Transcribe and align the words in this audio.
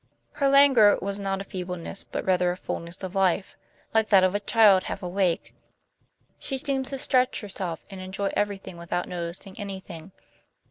Her 0.31 0.49
languor 0.49 0.97
was 0.99 1.19
not 1.19 1.41
a 1.41 1.43
feebleness 1.43 2.03
but 2.03 2.25
rather 2.25 2.49
a 2.49 2.57
fullness 2.57 3.03
of 3.03 3.13
life, 3.13 3.55
like 3.93 4.09
that 4.09 4.23
of 4.23 4.33
a 4.33 4.39
child 4.39 4.85
half 4.85 5.03
awake; 5.03 5.53
she 6.39 6.57
seemed 6.57 6.87
to 6.87 6.97
stretch 6.97 7.41
herself 7.41 7.83
and 7.91 8.01
enjoy 8.01 8.31
everything 8.35 8.77
without 8.77 9.07
noticing 9.07 9.59
anything. 9.59 10.11